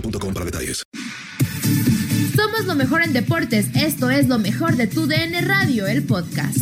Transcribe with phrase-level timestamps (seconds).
[0.00, 0.82] boostmobile.com para detalles.
[2.34, 3.66] Somos lo mejor en deportes.
[3.74, 6.56] Esto es lo mejor de tu DN Radio, el podcast.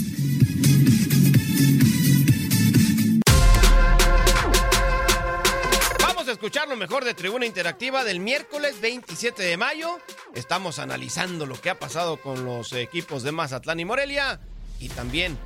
[6.00, 9.98] Vamos a escuchar lo mejor de Tribuna Interactiva del miércoles 27 de mayo.
[10.34, 14.40] Estamos analizando lo que ha pasado con los equipos de Mazatlán y Morelia.
[14.80, 15.38] Y también,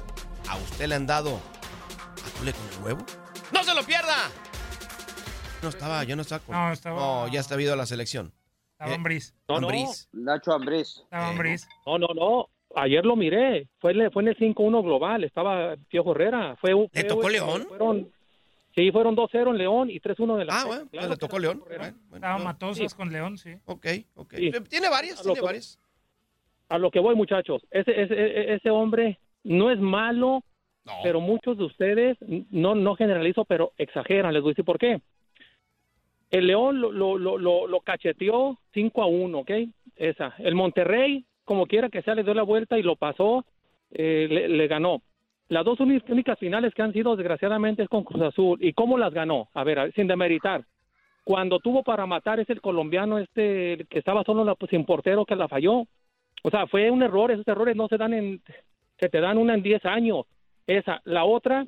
[0.48, 1.40] ¿a usted le han dado
[2.26, 3.06] atole con el huevo?
[3.52, 4.30] ¡No se lo pierda!
[5.62, 6.54] No estaba, yo no estaba con...
[6.54, 8.32] No, estaba- ya está habido la selección.
[8.72, 9.34] Estaba Eh, Ambriz.
[9.48, 9.68] No, no.
[9.68, 10.08] Ambriz.
[10.12, 10.98] Nacho Ambriz.
[11.02, 11.68] Estaba Ambriz.
[11.84, 12.48] No, no, no.
[12.76, 13.66] Ayer lo miré.
[13.80, 15.24] Fue, en el- fue en el 5-1 global.
[15.24, 16.56] Estaba Piojo Herrera.
[16.60, 17.66] Fue, un- ¿Le fue- tocó fue- León?
[17.68, 18.12] Fueron,
[18.74, 21.58] sí, fueron 2-0 en León y 3-1 de la Ah, bueno, pues le tocó León.
[21.66, 22.44] Bueno, bueno, Estaba no.
[22.44, 23.54] Matosas con León, sí.
[23.64, 24.34] Ok, ok.
[24.36, 24.46] Sí.
[24.54, 25.78] Eh, Tiene varias, A lo tiene que- varias.
[26.68, 27.62] A lo que voy, muchachos.
[27.72, 30.44] Ese, ese, ese hombre no es malo,
[30.84, 30.92] No.
[31.02, 32.16] pero muchos de ustedes,
[32.50, 34.32] no, no generalizo, pero exageran.
[34.34, 35.00] Les voy a decir por qué.
[36.30, 39.50] El León lo, lo, lo, lo, cacheteó 5 a 1, ¿ok?
[39.96, 40.34] Esa.
[40.38, 43.44] El Monterrey, como quiera que sea, le dio la vuelta y lo pasó,
[43.90, 45.02] eh, le, ganó.
[45.48, 48.58] Las dos únicas finales que han sido, desgraciadamente, es con Cruz Azul.
[48.62, 49.48] ¿Y cómo las ganó?
[49.54, 50.64] A ver, sin demeritar.
[51.24, 55.24] Cuando tuvo para matar es el colombiano este que estaba solo la, pues, sin portero
[55.24, 55.84] que la falló.
[56.42, 57.30] O sea, fue un error.
[57.30, 58.42] Esos errores no se dan en...
[58.98, 60.26] Se te dan una en 10 años.
[60.66, 61.00] Esa.
[61.04, 61.66] La otra,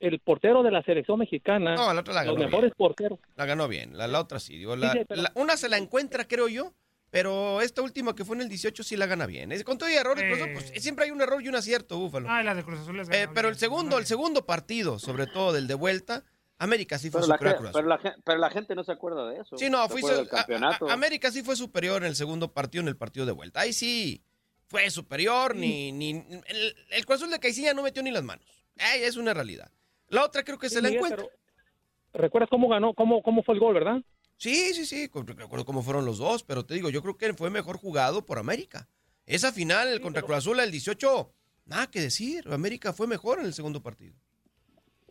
[0.00, 1.74] el portero de la selección mexicana.
[1.74, 2.76] No, la otra la los ganó mejores bien.
[2.76, 3.18] porteros.
[3.36, 4.56] La ganó bien, la, la otra sí.
[4.58, 6.72] Digo, la- Sí, sí, pero- la- una se la encuentra, creo yo,
[7.10, 9.52] pero esta última que fue en el 18 sí la gana bien.
[9.52, 11.96] Es- Con todo y errores, por eso, pues, siempre hay un error y un acierto,
[11.98, 12.28] Búfalo.
[12.28, 13.54] Ah, la de Cruz Azul les Eh, pero bien.
[13.54, 16.24] el segundo, el segundo partido, sobre todo del de vuelta,
[16.58, 17.80] América sí fue Pero la, superior a ge- Cruz Azul.
[18.00, 19.56] pero, la, pero la gente no se acuerda de eso.
[19.58, 20.88] Sí, no, del campeonato.
[20.88, 23.60] a- América sí fue superior en el segundo partido, en el partido de vuelta.
[23.60, 24.22] Ahí sí
[24.68, 26.10] fue superior, ni, ni
[26.46, 28.44] el, el Cruz Azul de Caicilla no metió ni las manos.
[28.78, 29.70] Ay, es una realidad.
[30.14, 31.26] La otra creo que Sí, se la Miguel, encuentra.
[31.26, 34.00] pero ¿Recuerdas cómo ganó, cómo, cómo fue el gol, verdad?
[34.36, 37.50] Sí, sí, sí, recuerdo cómo fueron los dos, pero te digo, yo creo que fue
[37.50, 38.88] mejor jugado por América.
[39.26, 41.32] Esa final contra Cruz Azul, el 18,
[41.66, 42.44] nada que decir.
[42.50, 44.14] América fue mejor en el segundo partido.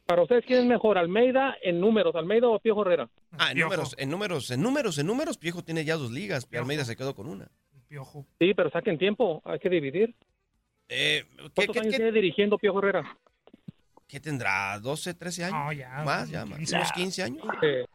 [0.05, 0.97] Para ustedes, ¿quién es mejor?
[0.97, 2.13] ¿Almeida en números?
[2.15, 3.09] ¿Almeida o Piojo Herrera?
[3.31, 3.69] Ah, en Piojo.
[3.71, 6.45] números, en números, en números, en números, Piejo tiene ya dos ligas.
[6.45, 6.61] Piojo.
[6.63, 7.49] Almeida se quedó con una.
[7.87, 8.25] Piojo.
[8.39, 10.13] Sí, pero saquen tiempo, hay que dividir.
[10.89, 13.17] Eh, ¿qué, ¿Cuántos qué- años qué- tiene dirigiendo Piojo Herrera?
[14.07, 14.77] Qué tendrá?
[14.79, 15.59] ¿12, 13 años?
[15.65, 15.89] No, ya.
[16.03, 16.57] Más, ya, más.
[16.57, 16.75] 15.
[16.75, 17.43] ¿Unos 15 años?
[17.61, 17.85] Eh,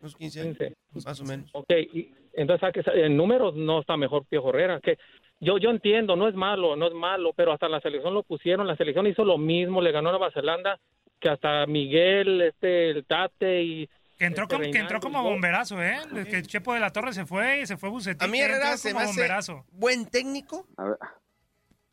[0.00, 0.76] Unos 15 años, 15.
[1.06, 1.50] más o menos.
[1.52, 4.80] Ok, y entonces en números no está mejor Piojo Herrera.
[4.80, 4.98] Que
[5.40, 8.66] yo, yo entiendo, no es malo, no es malo, pero hasta la selección lo pusieron,
[8.66, 10.78] la selección hizo lo mismo, le ganó a Nueva Zelanda,
[11.20, 13.90] que hasta Miguel, este, el Tate y...
[14.18, 15.98] Que entró, este como, que entró como bomberazo, ¿eh?
[16.10, 18.22] Desde que Chepo de la Torre se fue y se fue Bucetich.
[18.22, 19.64] A mí Herrera se me como hace bomberazo.
[19.72, 20.96] buen técnico, A ver,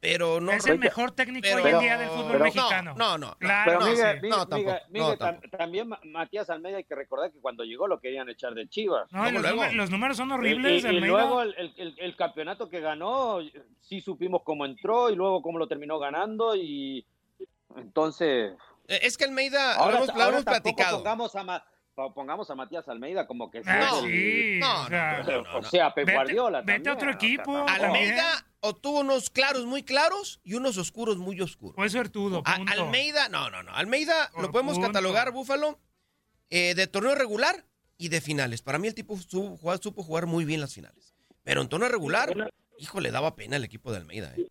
[0.03, 0.51] pero no.
[0.51, 2.93] Es el mejor técnico pero- hoy en día del fútbol pero- mexicano.
[2.95, 3.37] No, no, no.
[3.39, 3.63] Claro.
[3.71, 4.15] Pero no, Miguel, sí.
[4.21, 5.47] Miguel, No, tampoco, Miguel, no, tampoco.
[5.47, 8.67] tam- también Ma- Matías Almeida hay que recordar que cuando llegó lo querían echar de
[8.69, 9.11] Chivas.
[9.11, 9.55] No, y los, luego?
[9.55, 10.83] números, los números son Y, horribles.
[10.83, 11.07] y- y Almeida.
[11.07, 13.39] luego el, el- el- el campeonato que ganó,
[13.81, 17.05] sí supimos cómo entró y luego cómo lo terminó ganando y
[17.77, 18.53] entonces
[18.87, 20.97] Eh, Es que Almeida, ahora, lo hemos, lo ahora hemos platicado.
[20.97, 21.65] pongamos a Ma-
[21.95, 25.93] pongamos a Matías Almeida como que Ah, sí, no, o sea, no, no, o sea
[25.93, 27.65] Pep Vete- Guardiola vete a también, otro o sea, equipo.
[27.65, 27.71] tampoco-
[28.63, 31.75] Almeida obtuvo unos claros muy claros y unos oscuros muy oscuros.
[31.75, 32.41] Fue suertudo.
[32.45, 33.71] Almeida, no, no, no.
[33.73, 34.87] Almeida Por lo podemos punto.
[34.87, 35.79] catalogar, Búfalo,
[36.49, 37.65] eh, de torneo regular
[37.97, 38.61] y de finales.
[38.61, 41.13] Para mí el tipo supo jugar, supo jugar muy bien las finales.
[41.43, 44.33] Pero en torneo regular, híjole, daba pena el equipo de Almeida.
[44.37, 44.47] eh.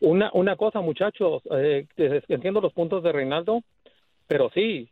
[0.00, 1.86] Una, una cosa, muchachos, eh,
[2.28, 3.62] entiendo los puntos de Reinaldo,
[4.26, 4.90] pero sí,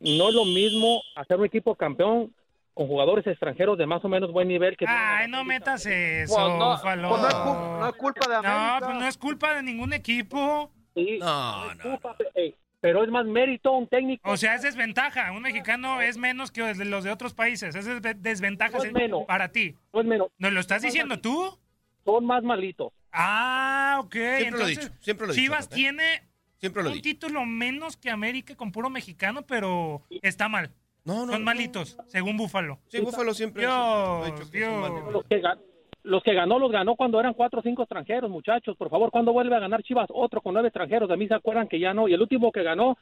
[0.00, 2.34] no es lo mismo hacer un equipo campeón
[2.78, 6.46] con jugadores extranjeros de más o menos buen nivel que Ay, no metas eso, Pues
[6.46, 8.86] no, pues no es no es culpa de No, América.
[8.86, 10.70] pues no es culpa de ningún equipo.
[10.94, 11.82] Sí, No, es no.
[11.82, 14.30] culpa, eh, pero es más mérito un técnico.
[14.30, 15.32] O sea, es desventaja.
[15.32, 17.74] Un mexicano es menos que los de- otros países.
[17.74, 19.24] Es desve- desventaja No es menos.
[19.26, 19.74] para ti.
[19.92, 21.58] no es menos, ¿Nos lo estás diciendo tú?
[22.04, 22.92] son más malitos.
[23.10, 24.14] Ah, ok.
[24.14, 25.74] Siempre lo he dicho, siempre lo he dicho, Chivas Pepe.
[25.74, 26.22] tiene
[26.60, 30.70] Siempre lo un título menos que América con puro mexicano, pero está mal.
[31.04, 31.44] No, no, Son no.
[31.46, 32.78] malitos, según Búfalo.
[32.88, 35.12] Sí, Búfalo siempre, Dios, dicho que son.
[35.12, 35.58] Los que, ga-
[36.02, 38.76] los que ganó, los ganó cuando eran cuatro o cinco extranjeros, muchachos.
[38.76, 41.08] Por favor, cuando vuelve a ganar Chivas otro con nueve extranjeros?
[41.08, 42.08] De mí se acuerdan que ya no.
[42.08, 42.96] Y el último que ganó,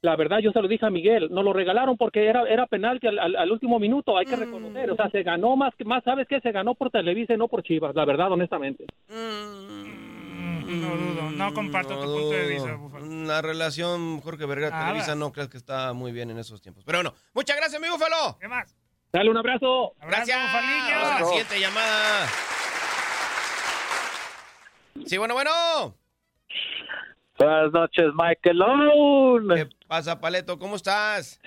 [0.00, 3.06] la verdad, yo se lo dije a Miguel, nos lo regalaron porque era, era penalti
[3.06, 4.90] al, al- al último minuto, hay que reconocer.
[4.90, 6.40] O sea, se ganó más, que- más ¿sabes qué?
[6.40, 8.84] Se ganó por Televisa y no por Chivas, la verdad, honestamente.
[9.08, 10.11] Mm,
[10.64, 13.06] No dudo, no comparto tu punto de vista, Búfalo.
[13.24, 14.86] La relación Jorge Vergara Nada.
[14.86, 16.84] Televisa no crees que está muy bien en esos tiempos.
[16.84, 18.38] Pero bueno, muchas gracias, mi Búfalo.
[18.40, 18.76] ¿Qué más?
[19.12, 19.94] Dale un abrazo.
[20.00, 20.38] Gracias.
[20.38, 22.26] Vamos a la siguiente llamada.
[25.06, 25.50] Sí, bueno, bueno.
[27.38, 29.48] Buenas noches, Michaelón.
[29.54, 30.58] ¿Qué pasa, Paleto?
[30.58, 31.40] ¿Cómo estás?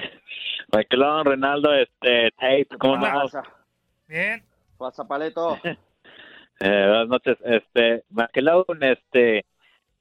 [0.72, 3.44] Michaelón, Renaldo, este, Tate, ¿cómo pasa?
[4.08, 4.44] Bien.
[4.78, 5.58] Pasa Paleto.
[6.60, 9.46] Eh, buenas noches, este, Michaelón, este,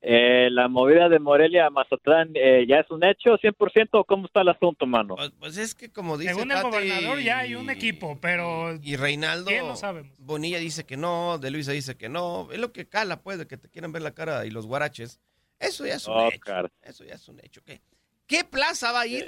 [0.01, 4.27] eh, la movida de Morelia a Mazatlán, eh, ¿ya es un hecho 100% o cómo
[4.27, 5.17] está el asunto, mano?
[5.17, 8.97] Pues, pues es que como dice Según el gobernador ya hay un equipo, pero Y
[8.97, 9.47] Reinaldo.
[9.47, 9.67] ¿Quién?
[9.67, 10.17] No sabemos.
[10.21, 12.49] Bonilla dice que no, De Luisa dice que no.
[12.53, 15.21] Es lo que cala, pues, de que te quieren ver la cara y los guaraches.
[15.59, 16.41] Eso ya es un Oh, hecho.
[16.41, 16.71] cara.
[16.83, 17.63] Eso ya es un hecho.
[17.65, 17.81] ¿Qué?
[18.27, 19.27] ¿Qué plaza va a ir?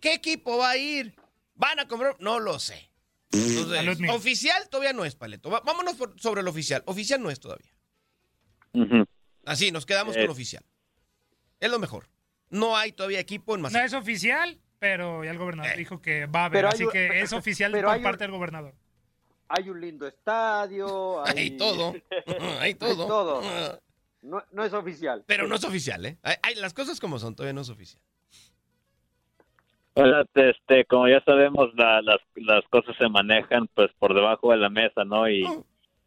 [0.00, 1.14] ¿Qué equipo va a ir?
[1.54, 2.14] ¿Van a comprar?
[2.20, 2.87] No lo sé.
[3.30, 4.14] Entonces, Salud, mijo.
[4.14, 5.50] oficial todavía no es, Paleto.
[5.50, 6.82] Vámonos por- sobre el oficial.
[6.86, 7.72] Oficial no es todavía.
[9.44, 10.20] Así, nos quedamos Eh.
[10.22, 10.64] con oficial.
[11.60, 12.08] Es lo mejor.
[12.50, 13.86] No hay todavía equipo en no Mazatlán.
[13.86, 15.76] es oficial, pero ya el gobernador Eh.
[15.76, 18.24] dijo que va a haber, Pero así un- que es oficial pero por un- parte
[18.24, 18.74] del gobernador.
[19.48, 21.24] Hay un lindo estadio.
[21.26, 21.94] Hay, Hay todo.
[22.60, 23.06] Hay todo.
[23.06, 23.82] todo.
[24.22, 25.24] No, no es oficial.
[25.26, 26.18] Pero no es oficial, ¿eh?
[26.22, 28.02] Hay- hay- las cosas como son, todavía no es oficial.
[30.00, 34.58] Hola, este, como ya sabemos, la- las, las cosas se manejan pues por debajo de
[34.58, 35.28] la mesa, ¿no?
[35.28, 35.64] Y, Oh.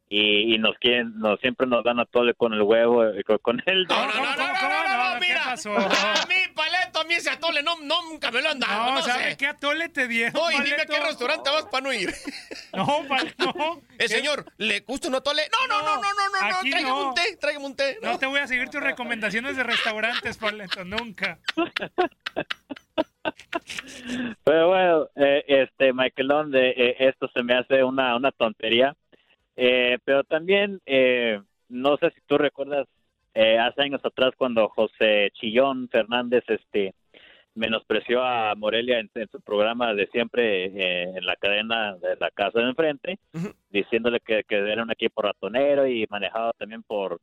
[0.08, 3.38] y, y nos quieren, nos siempre nos dan a tole con el huevo, y con,
[3.40, 3.84] con el...
[3.88, 4.72] No, no, no, ¿Cómo, no, cómo, no, cómo?
[4.72, 5.42] no, no, No, ¿qué mira.
[5.44, 5.78] pasó?
[5.78, 8.86] A mí, Paleto, a mí ese atole no, no, nunca me lo han dado.
[8.92, 9.38] No, No, ¿sabe sé.
[9.38, 10.34] qué atole te dieron?
[10.34, 10.94] No, y dime a Paleto?
[10.94, 12.14] qué restaurante vas para no ir.
[12.74, 13.82] No, Pale- no.
[13.98, 15.44] El señor, ¿le gusta un atole?
[15.52, 16.10] No, no, no, no, no,
[16.42, 17.08] no, no, Aquí tráigame no.
[17.10, 17.98] un té, tráigame un té.
[18.02, 21.40] No te voy a seguir tus recomendaciones de restaurantes, Paleto, nunca.
[24.44, 28.96] Pero bueno, eh, este, Michaelón, de, eh, esto se me hace una, una tontería.
[29.56, 31.40] Eh, pero también, eh,
[31.70, 32.88] no sé si tú recuerdas,
[33.34, 36.94] eh, hace años atrás cuando José Chillón Fernández, este,
[37.54, 42.60] menospreció a Morelia en, en su programa de siempre en la cadena de la casa
[42.60, 43.20] de enfrente,
[43.70, 47.20] diciéndole que, que era un equipo ratonero y manejado también por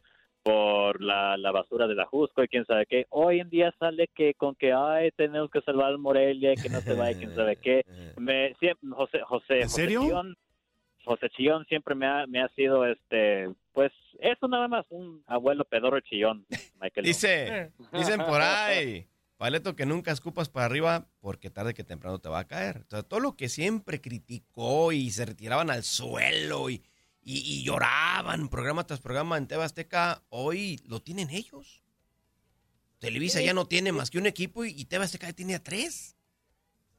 [0.49, 3.07] por la, la basura de la Jusco y quién sabe qué.
[3.11, 6.71] Hoy en día sale que con que ay tenemos que salvar al Morelia y que
[6.71, 7.85] no se vaya quién sabe qué.
[8.17, 10.01] Me siempre, José José ¿En serio?
[10.01, 10.37] José Chillón,
[11.05, 15.67] José Chillón siempre me ha, me ha sido este pues eso nada más un abuelo
[15.67, 16.47] pedorro chillón,
[16.81, 17.05] Michael.
[17.05, 22.31] Dice, dicen por ahí, Paleto, que nunca escupas para arriba porque tarde que temprano te
[22.31, 22.85] va a caer.
[22.87, 26.83] O sea, todo lo que siempre criticó y se retiraban al suelo y,
[27.29, 31.83] y, y lloraban programa tras programa en TV Azteca, hoy lo tienen ellos.
[33.01, 35.63] Televisa ya no tiene más que un equipo y, y TV Azteca ya tiene a
[35.63, 36.17] tres.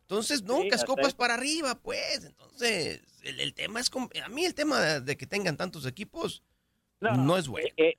[0.01, 1.17] Entonces, nunca escupas eso.
[1.17, 2.25] para arriba, pues.
[2.25, 3.89] Entonces, el, el tema es...
[4.23, 6.43] A mí el tema de que tengan tantos equipos
[7.01, 7.67] no, es bueno.
[7.77, 7.95] Eh,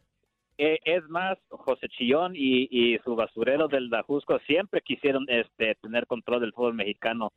[0.57, 6.07] eh, es más, José Chillón y, y su basurero del Dajusco siempre quisieron este, tener
[6.07, 7.33] control del fútbol mexicano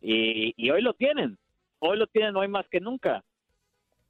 [0.00, 1.38] y, y hoy lo tienen,
[1.78, 3.22] hoy lo tienen hoy más que nunca.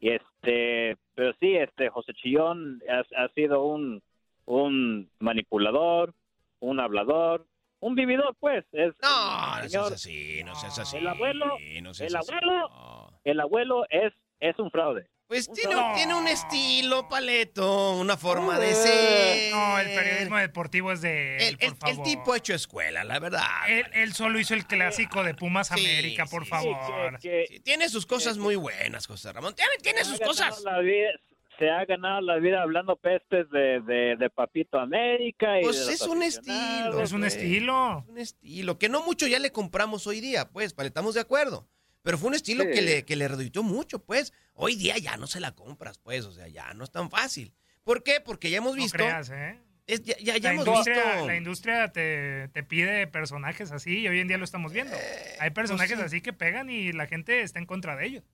[0.02, 4.02] Y este, pero sí, este José Chillón ha, ha sido un
[4.44, 6.14] un manipulador,
[6.60, 7.46] un hablador,
[7.80, 8.64] un vividor, pues.
[8.72, 10.96] Es, no, no seas así, no seas así.
[10.98, 11.46] El abuelo,
[11.82, 12.32] no el así.
[12.32, 15.08] abuelo, el abuelo es, es un fraude.
[15.32, 19.50] Pues tiene, tiene un estilo, Paleto, una forma de ser.
[19.50, 22.04] No, el periodismo deportivo es de él, El, por el- el favor.
[22.06, 23.40] tipo ha hecho escuela, la verdad.
[23.68, 27.18] Él, él solo hizo el clásico de Pumas Sí, América, por sí, favor.
[27.22, 29.54] Sí, tiene sus cosas muy buenas, José Ramón.
[29.54, 30.64] Tiene, tiene sus Se ha ganado cosas.
[30.64, 31.10] la vida-
[31.58, 35.60] se ha ganado la vida hablando pestes de, de, de Papito América.
[35.60, 37.00] Y Pues de los es un estilo.
[37.02, 38.04] Es un estilo.
[38.08, 41.66] Un estilo que no mucho ya le compramos hoy día, pues, para estamos de acuerdo.
[42.02, 42.70] Pero fue un estilo Sí.
[42.72, 43.28] que le, que le
[43.62, 44.32] mucho, pues.
[44.54, 47.54] Hoy día ya no se la compras, pues, o sea, ya no es tan fácil.
[47.84, 48.20] ¿Por qué?
[48.20, 48.96] Porque ya hemos No visto.
[48.98, 49.58] creas, ¿eh?
[49.86, 51.26] es- ya ya, ya La hemos industria, visto.
[51.26, 54.96] la industria te, te pide personajes así y hoy en día lo estamos viendo.
[55.40, 56.16] Hay personajes pues sí.
[56.16, 58.24] así que pegan y la gente está en contra de ellos.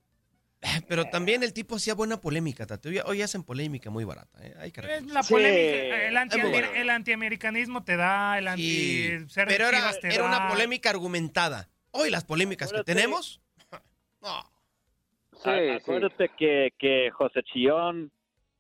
[0.88, 2.98] Pero también el tipo hacía buena polémica, Tati.
[3.04, 4.54] Hoy, hacen polémica muy barata, ¿eh?
[4.58, 5.32] Hay que la Sí.
[5.32, 6.68] polémica, el, anti, Es muy bueno.
[6.75, 11.68] el antiamericanos te da, el Sí, anti ser pero era, era una polémica argumentada.
[11.92, 13.40] Hoy las polémicas que tenemos.
[14.22, 14.42] No.
[15.32, 15.68] Sí, A- sí.
[15.82, 18.10] Acuérdate que, que José Chillón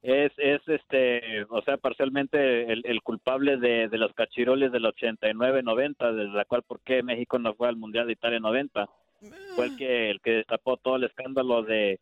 [0.02, 6.12] es, es este, o sea, parcialmente el, el culpable de, de los cachiroles del 89-90,
[6.14, 8.88] desde la cual por qué México no fue al Mundial de Italia 90.
[9.56, 11.98] Fue el que, el que destapó todo el escándalo de,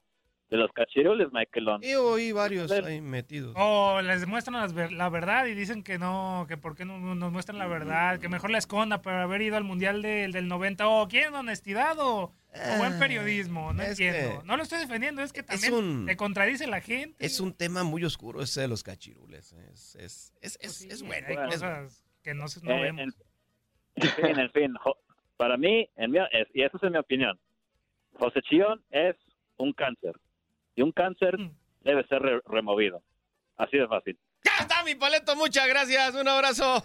[0.50, 1.82] de los cachiroles, Michaelón.
[1.82, 3.54] Y oí varios ahí metidos.
[3.58, 6.98] O les muestran las ver- la verdad y dicen que no, que por qué no
[6.98, 10.32] no nos muestran la verdad, que mejor la esconda por haber ido al Mundial del,
[10.32, 10.86] del 90.
[10.86, 12.30] O quieren honestidad o,
[12.75, 14.40] o buen periodismo, no es entiendo.
[14.40, 17.25] que- No lo estoy defendiendo, es que también un- te contradice la gente.
[17.25, 19.52] Es un tema muy oscuro ese de los cachirules.
[19.52, 21.26] Es, es, es, es, Pues sí, es bueno.
[21.28, 23.02] Hay es cosas que no, se- no Eh, vemos.
[23.02, 23.14] en,
[23.96, 24.98] en fin, en fin, jo-
[25.36, 27.38] para mí, en mi- es- y esa es mi opinión,
[28.18, 29.16] José Chillón es
[29.58, 30.12] un cáncer.
[30.75, 31.56] Y un cáncer Mm.
[31.82, 33.02] debe ser re- removido.
[33.56, 34.18] Así de fácil.
[34.44, 35.34] Ya está, mi paleto.
[35.36, 36.14] Muchas gracias.
[36.14, 36.84] Un abrazo.